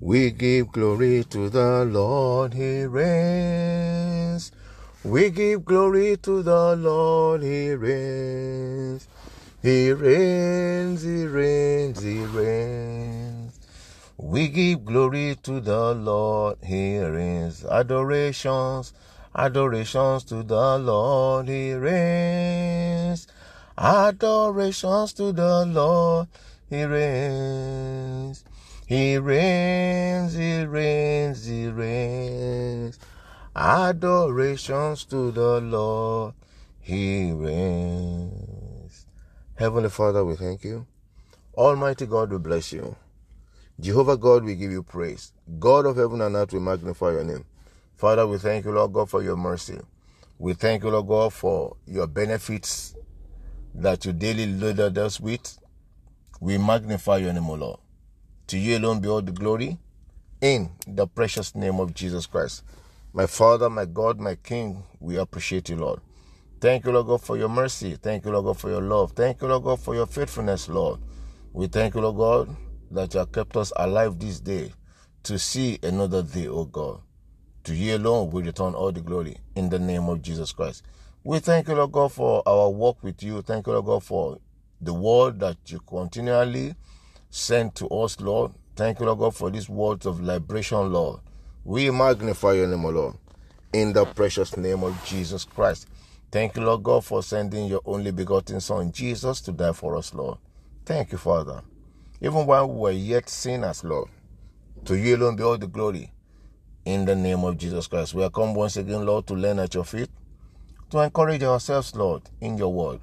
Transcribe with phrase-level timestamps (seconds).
[0.00, 4.52] We give glory to the Lord, He reigns.
[5.04, 9.08] We give glory to the Lord, He reigns.
[9.62, 13.60] He reigns, He reigns, He reigns.
[14.18, 17.64] We give glory to the Lord, He reigns.
[17.64, 18.92] Adorations,
[19.34, 23.26] adorations to the Lord, He reigns.
[23.78, 26.28] Adorations to the Lord,
[26.68, 28.44] He reigns.
[28.86, 32.98] He reigns, He reigns, He reigns.
[33.56, 36.34] Adorations to the Lord,
[36.80, 39.06] He reigns.
[39.54, 40.86] Heavenly Father, we thank you.
[41.54, 42.96] Almighty God, we bless you.
[43.80, 45.32] Jehovah God, we give you praise.
[45.58, 47.44] God of heaven and earth, we magnify your name.
[47.96, 49.78] Father, we thank you, Lord God, for your mercy.
[50.38, 52.96] We thank you, Lord God, for your benefits
[53.74, 55.58] that you daily loaded us with.
[56.40, 57.80] We magnify your name, O Lord.
[58.48, 59.78] To you alone be all the glory
[60.40, 62.62] in the precious name of Jesus Christ.
[63.12, 66.00] My Father, my God, my King, we appreciate you, Lord.
[66.60, 67.96] Thank you, Lord God, for your mercy.
[67.96, 69.12] Thank you, Lord God, for your love.
[69.12, 71.00] Thank you, Lord God, for your faithfulness, Lord.
[71.52, 72.56] We thank you, Lord God,
[72.90, 74.72] that you have kept us alive this day
[75.22, 77.00] to see another day, O God.
[77.64, 80.84] To you alone we return all the glory in the name of Jesus Christ.
[81.22, 83.40] We thank you, Lord God, for our walk with you.
[83.40, 84.38] Thank you, Lord God, for
[84.80, 86.74] the word that you continually
[87.34, 88.52] send to us, Lord.
[88.76, 91.20] Thank you, Lord God, for these words of liberation, Lord.
[91.64, 93.16] We magnify your name, Lord,
[93.72, 95.88] in the precious name of Jesus Christ.
[96.30, 100.14] Thank you, Lord God, for sending your only begotten Son, Jesus, to die for us,
[100.14, 100.38] Lord.
[100.86, 101.62] Thank you, Father.
[102.20, 104.08] Even while we were yet sinners, Lord,
[104.84, 106.12] to you alone be all the glory.
[106.84, 108.14] In the name of Jesus Christ.
[108.14, 110.10] We are come once again, Lord, to learn at your feet
[110.90, 113.00] to encourage ourselves, Lord, in your word,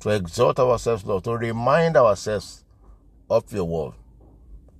[0.00, 2.65] to exhort ourselves, Lord, to remind ourselves
[3.30, 3.94] of your word.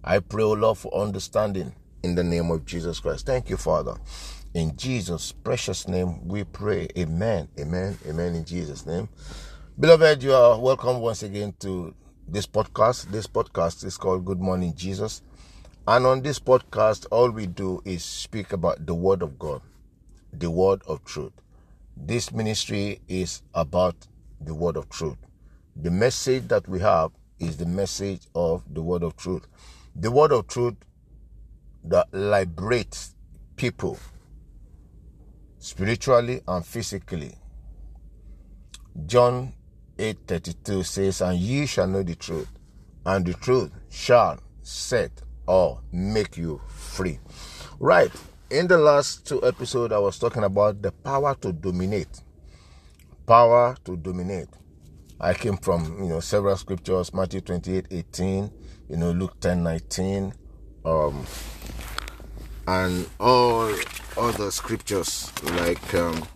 [0.05, 3.27] I pray, O Lord, for understanding in the name of Jesus Christ.
[3.27, 3.97] Thank you, Father.
[4.55, 6.89] In Jesus' precious name, we pray.
[6.97, 7.49] Amen.
[7.59, 7.99] Amen.
[8.07, 8.35] Amen.
[8.35, 9.09] In Jesus' name.
[9.79, 11.95] Beloved, you are welcome once again to
[12.29, 13.11] this podcast.
[13.11, 15.23] This podcast is called Good Morning Jesus.
[15.89, 19.61] And on this podcast, all we do is speak about the Word of God,
[20.33, 21.33] the Word of truth.
[21.97, 24.07] This ministry is about
[24.41, 25.17] the word of truth.
[25.75, 29.47] The message that we have is the message of the word of truth.
[29.95, 30.77] The word of truth
[31.85, 33.15] that liberates
[33.57, 33.99] people
[35.59, 37.35] spiritually and physically.
[39.07, 39.53] John
[39.99, 42.49] 8:32 says, "And ye shall know the truth,
[43.05, 47.19] and the truth shall set or make you free."
[47.79, 48.11] Right
[48.51, 52.23] in the last two episodes, I was talking about the power to dominate.
[53.27, 54.49] Power to dominate.
[55.21, 58.51] I came from you know several scriptures, Matthew 28, 18,
[58.91, 60.35] you know, Luke 10, 19,
[60.85, 61.27] um,
[62.67, 63.73] and all
[64.19, 66.27] other scriptures like um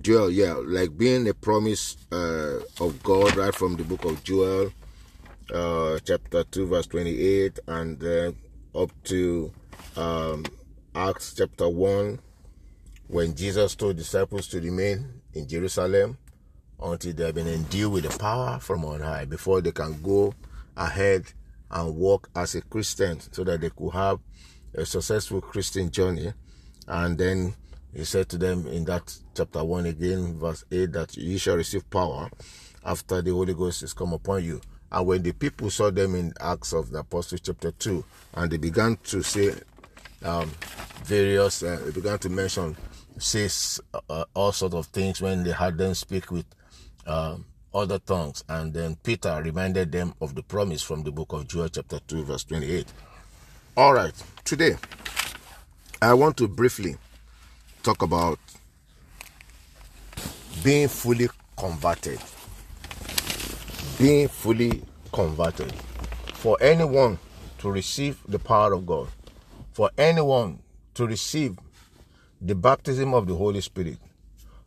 [0.00, 4.72] Joel, yeah, like being a promise uh, of God right from the book of Joel,
[5.52, 8.36] uh, chapter 2, verse 28, and then
[8.74, 9.52] up to
[9.96, 10.44] um
[10.94, 12.20] Acts chapter 1,
[13.08, 16.18] when Jesus told disciples to remain in Jerusalem
[16.82, 20.34] until they have been endued with the power from on high before they can go
[20.76, 21.24] ahead
[21.70, 24.18] and walk as a Christian so that they could have
[24.74, 26.32] a successful Christian journey.
[26.86, 27.54] And then
[27.94, 31.88] he said to them in that chapter 1 again, verse 8, that you shall receive
[31.90, 32.28] power
[32.84, 34.60] after the Holy Ghost is come upon you.
[34.92, 38.04] And when the people saw them in Acts of the Apostles chapter 2,
[38.34, 39.54] and they began to say,
[40.22, 40.50] um,
[41.04, 42.76] various, uh, they began to mention,
[43.18, 43.48] say
[44.08, 46.46] uh, all sorts of things when they had them speak with
[47.06, 47.36] uh,
[47.74, 48.44] other tongues.
[48.48, 52.24] And then Peter reminded them of the promise from the book of Joel, chapter 2,
[52.24, 52.86] verse 28.
[53.76, 54.76] All right, today
[56.00, 56.96] I want to briefly
[57.82, 58.38] talk about
[60.62, 62.20] being fully converted.
[63.98, 64.82] Being fully
[65.12, 65.72] converted.
[66.34, 67.18] For anyone
[67.58, 69.08] to receive the power of God,
[69.72, 70.60] for anyone
[70.94, 71.58] to receive
[72.40, 73.98] the baptism of the Holy Spirit,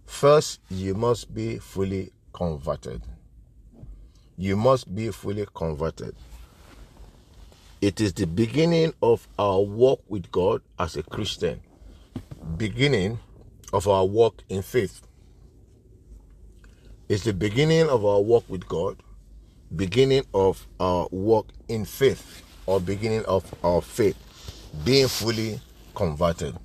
[0.06, 3.02] first you must be fully converted.
[4.38, 6.16] You must be fully converted.
[7.82, 11.60] It is the beginning of our walk with God as a Christian,
[12.56, 13.18] beginning
[13.74, 15.02] of our walk in faith.
[17.10, 19.02] It's the beginning of our walk with God,
[19.76, 24.18] beginning of our walk in faith, or beginning of our faith,
[24.86, 25.60] being fully
[25.96, 26.56] converted.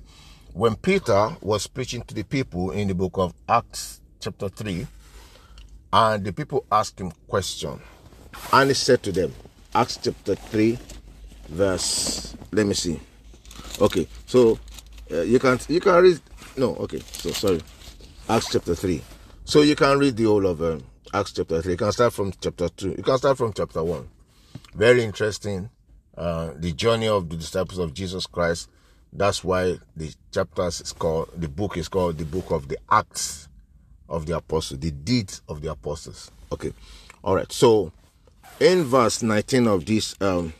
[0.53, 4.85] When Peter was preaching to the people in the book of Acts, chapter 3,
[5.93, 7.79] and the people asked him question,
[8.51, 9.31] and he said to them,
[9.75, 10.77] Acts chapter 3,
[11.49, 12.35] verse.
[12.51, 12.99] Let me see.
[13.79, 14.59] Okay, so
[15.11, 16.19] uh, you can you can read.
[16.57, 16.99] No, okay.
[16.99, 17.61] So sorry,
[18.29, 19.01] Acts chapter three.
[19.45, 20.79] So you can read the whole of uh,
[21.13, 21.71] Acts chapter three.
[21.73, 22.91] You can start from chapter two.
[22.97, 24.07] You can start from chapter one.
[24.75, 25.69] Very interesting.
[26.15, 28.69] Uh, the journey of the disciples of Jesus Christ.
[29.11, 33.47] That's why the chapters is called the book is called the book of the Acts
[34.13, 36.31] of the Apostles, the deeds of the apostles.
[36.51, 36.71] Okay,
[37.23, 37.51] all right.
[37.51, 37.91] So
[38.59, 40.53] in verse 19 of this um,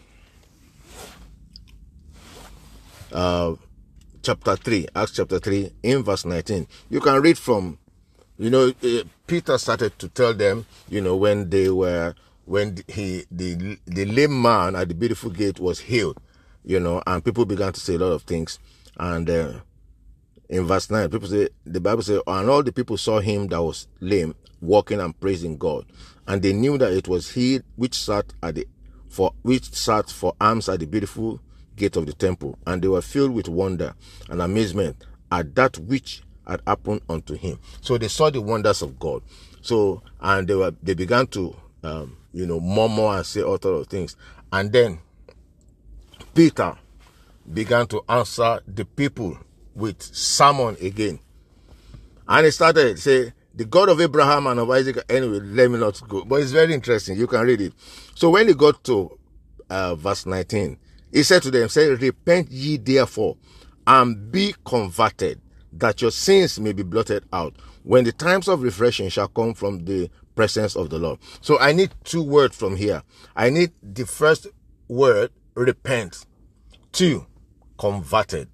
[3.11, 3.55] uh,
[4.21, 6.67] chapter 3, Acts chapter 3, in verse 19.
[6.89, 7.77] You can read from,
[8.37, 12.15] you know, uh, Peter started to tell them, you know, when they were,
[12.45, 16.19] when he, the, the lame man at the beautiful gate was healed,
[16.63, 18.59] you know, and people began to say a lot of things.
[18.97, 19.53] And uh,
[20.49, 23.61] in verse 9, people say, the Bible says, and all the people saw him that
[23.61, 25.85] was lame walking and praising God.
[26.27, 28.67] And they knew that it was he which sat at the,
[29.09, 31.41] for, which sat for alms at the beautiful
[31.75, 33.93] gate of the temple, and they were filled with wonder
[34.29, 37.59] and amazement at that which had happened unto him.
[37.81, 39.23] So they saw the wonders of God.
[39.61, 43.81] So and they were they began to um, you know murmur and say all sort
[43.81, 44.15] of things.
[44.51, 44.99] And then
[46.35, 46.77] Peter
[47.51, 49.37] began to answer the people
[49.75, 51.19] with sermon again.
[52.27, 54.97] And he started say the God of Abraham and of Isaac.
[55.09, 56.23] Anyway, let me not go.
[56.25, 57.17] But it's very interesting.
[57.17, 57.73] You can read it.
[58.15, 59.17] So when he got to
[59.69, 60.77] uh, verse 19,
[61.11, 63.37] he said to them, say, repent ye therefore
[63.85, 65.39] and be converted
[65.73, 69.85] that your sins may be blotted out when the times of refreshing shall come from
[69.85, 71.19] the presence of the Lord.
[71.41, 73.03] So I need two words from here.
[73.35, 74.47] I need the first
[74.87, 76.25] word, repent.
[76.91, 77.25] Two,
[77.77, 78.49] converted.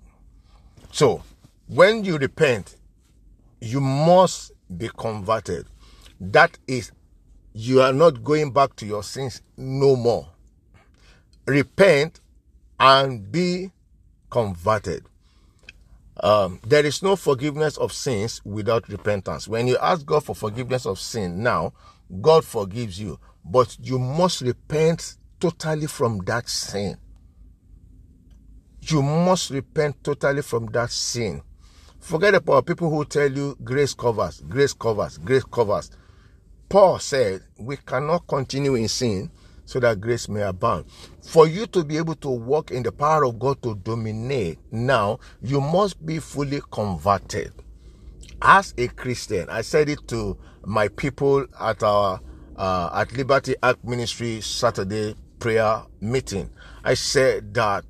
[0.92, 1.24] So
[1.68, 2.76] when you repent,
[3.62, 5.68] you must be converted.
[6.20, 6.92] That is,
[7.54, 10.28] you are not going back to your sins no more.
[11.46, 12.20] Repent
[12.80, 13.72] and be
[14.30, 15.06] converted.
[16.22, 19.48] Um, there is no forgiveness of sins without repentance.
[19.48, 21.74] When you ask God for forgiveness of sin now,
[22.22, 26.98] God forgives you, but you must repent totally from that sin.
[28.92, 31.42] You must repent totally from that sin.
[32.00, 35.92] Forget about people who tell you grace covers, grace covers, grace covers.
[36.70, 39.30] Paul said we cannot continue in sin
[39.66, 40.86] so that grace may abound.
[41.22, 45.20] For you to be able to walk in the power of God to dominate now,
[45.42, 47.54] you must be fully converted.
[48.42, 52.22] As a Christian, I said it to my people at our
[52.56, 56.50] uh, at Liberty Act Ministry Saturday prayer meeting.
[56.84, 57.86] I said that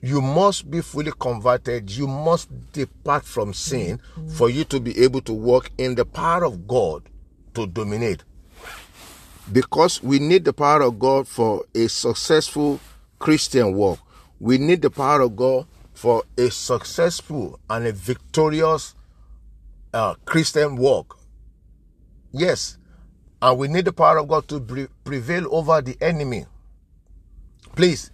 [0.00, 1.90] you must be fully converted.
[1.90, 4.00] You must depart from sin
[4.36, 7.08] for you to be able to walk in the power of God
[7.54, 8.22] to dominate
[9.52, 12.80] because we need the power of God for a successful
[13.18, 13.98] Christian walk.
[14.40, 18.94] We need the power of God for a successful and a victorious
[19.92, 21.18] uh, Christian walk.
[22.30, 22.78] Yes,
[23.40, 26.46] and we need the power of God to pre- prevail over the enemy.
[27.74, 28.10] Please,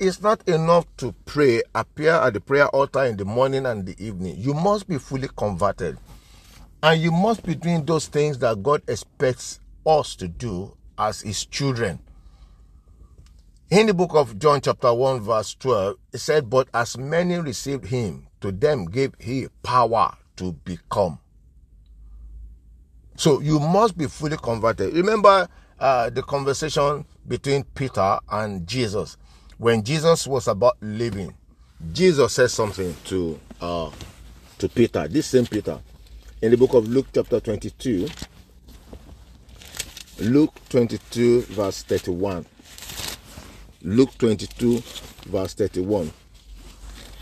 [0.00, 3.94] it's not enough to pray, appear at the prayer altar in the morning and the
[4.04, 4.34] evening.
[4.38, 5.98] You must be fully converted.
[6.82, 11.44] And you must be doing those things that God expects us to do as his
[11.44, 12.00] children.
[13.70, 17.84] In the book of John, chapter 1, verse 12, it said, But as many received
[17.84, 21.18] him, to them gave he power to become.
[23.16, 24.94] So you must be fully converted.
[24.94, 25.46] Remember
[25.78, 29.18] uh, the conversation between Peter and Jesus.
[29.60, 31.34] When Jesus was about leaving,
[31.92, 33.90] Jesus said something to uh,
[34.56, 35.78] to Peter, this same Peter,
[36.40, 38.08] in the book of Luke, chapter 22,
[40.20, 42.46] Luke 22, verse 31.
[43.82, 44.78] Luke 22,
[45.26, 46.10] verse 31.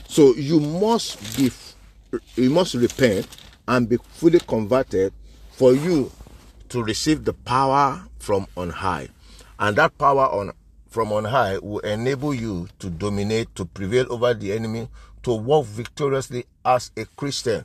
[0.07, 1.51] So you must be,
[2.37, 3.27] you must repent
[3.67, 5.13] and be fully converted
[5.51, 6.13] for you
[6.69, 9.09] to receive the power from on high.
[9.59, 10.53] And that power on
[10.89, 14.89] from on high will enable you to dominate, to prevail over the enemy,
[15.23, 17.65] to walk victoriously as a Christian.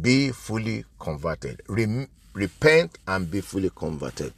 [0.00, 1.62] Be fully converted.
[1.68, 4.32] Rem- repent and be fully converted.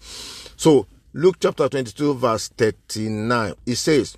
[0.56, 4.16] So, Luke chapter 22, verse 39, it says,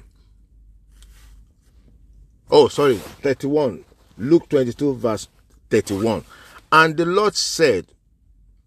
[2.51, 3.85] Oh, sorry, 31.
[4.19, 5.29] Luke 22, verse
[5.71, 6.25] 31.
[6.71, 7.87] And the Lord said,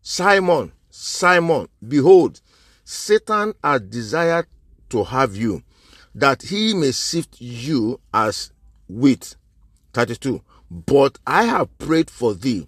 [0.01, 2.41] Simon, Simon, behold,
[2.83, 4.47] Satan has desired
[4.89, 5.63] to have you,
[6.15, 8.51] that he may sift you as
[8.87, 9.35] wheat.
[9.93, 10.41] 32.
[10.69, 12.67] But I have prayed for thee,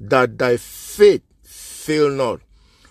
[0.00, 2.40] that thy faith fail not.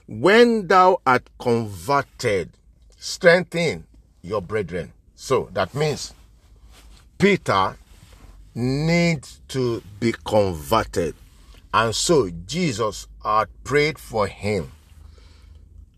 [0.07, 2.51] When thou art converted,
[2.97, 3.85] strengthen
[4.21, 4.93] your brethren.
[5.15, 6.13] So that means
[7.17, 7.75] Peter
[8.53, 11.15] needs to be converted.
[11.73, 14.71] And so Jesus had prayed for him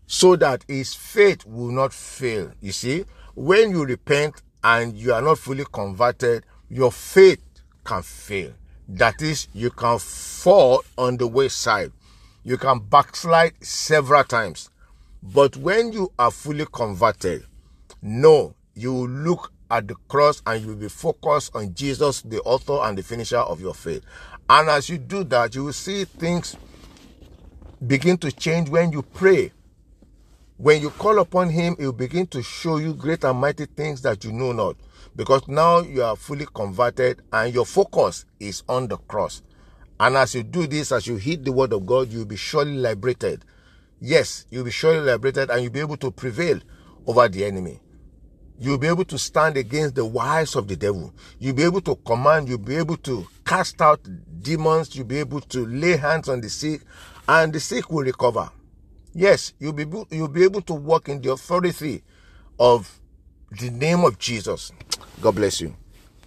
[0.08, 2.50] so that his faith will not fail.
[2.60, 7.40] You see, when you repent and you are not fully converted, your faith
[7.84, 8.52] can fail.
[8.88, 11.92] That is, you can fall on the wayside.
[12.42, 14.70] You can backslide several times.
[15.22, 17.44] But when you are fully converted,
[18.00, 22.40] no, you will look at the cross and you will be focused on Jesus, the
[22.42, 24.02] author and the finisher of your faith.
[24.48, 26.56] And as you do that, you will see things
[27.86, 29.52] begin to change when you pray.
[30.58, 34.02] When you call upon Him, He will begin to show you great and mighty things
[34.02, 34.76] that you know not.
[35.14, 39.40] Because now you are fully converted and your focus is on the cross.
[40.00, 42.76] And as you do this, as you heed the word of God, you'll be surely
[42.76, 43.44] liberated.
[44.00, 46.58] Yes, you'll be surely liberated and you'll be able to prevail
[47.06, 47.78] over the enemy.
[48.58, 51.14] You'll be able to stand against the wiles of the devil.
[51.38, 54.00] You'll be able to command, you'll be able to cast out
[54.42, 56.80] demons, you'll be able to lay hands on the sick,
[57.28, 58.50] and the sick will recover.
[59.14, 62.02] Yes, you'll be, you'll be able to walk in the authority
[62.58, 63.00] of
[63.50, 64.72] the name of Jesus.
[65.20, 65.74] God bless you.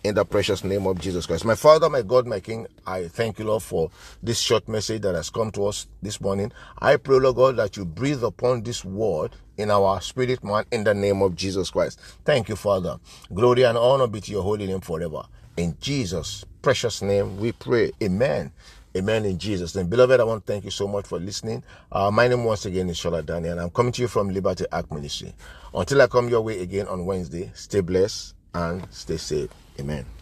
[0.03, 1.45] In the precious name of Jesus Christ.
[1.45, 3.91] My Father, my God, my King, I thank you, Lord, for
[4.23, 6.51] this short message that has come to us this morning.
[6.79, 10.83] I pray, Lord God, that you breathe upon this word in our spirit, man, in
[10.83, 12.00] the name of Jesus Christ.
[12.25, 13.00] Thank you, Father.
[13.31, 15.21] Glory and honor be to your holy name forever.
[15.55, 17.91] In Jesus' precious name, we pray.
[18.01, 18.51] Amen.
[18.95, 19.88] Amen in Jesus' name.
[19.88, 21.63] Beloved, I want to thank you so much for listening.
[21.91, 24.65] Uh, my name once again is Shola Daniel, and I'm coming to you from Liberty
[24.69, 25.33] Act Ministry.
[25.74, 29.50] Until I come your way again on Wednesday, stay blessed and stay safe.
[29.79, 30.05] Amen.